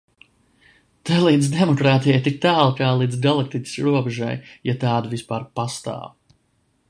Te 1.09 1.19
līdz 1.23 1.49
demokrātijai 1.55 2.23
tik 2.29 2.39
tālu 2.45 2.73
kā 2.79 2.89
līdz 3.01 3.21
galaktikas 3.27 3.75
robežai, 3.89 4.33
ja 4.71 4.77
tāda 4.87 5.13
vispār 5.17 5.49
pastāv. 5.61 6.09